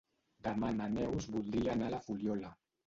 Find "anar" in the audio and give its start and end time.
1.79-1.93